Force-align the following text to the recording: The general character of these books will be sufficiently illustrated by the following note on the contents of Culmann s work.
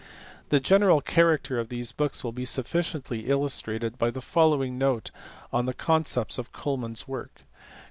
The 0.49 0.59
general 0.59 0.99
character 0.99 1.59
of 1.59 1.69
these 1.69 1.91
books 1.91 2.23
will 2.23 2.31
be 2.31 2.43
sufficiently 2.43 3.27
illustrated 3.27 3.99
by 3.99 4.09
the 4.09 4.19
following 4.19 4.79
note 4.79 5.11
on 5.53 5.67
the 5.67 5.75
contents 5.75 6.39
of 6.39 6.51
Culmann 6.51 6.93
s 6.93 7.07
work. 7.07 7.41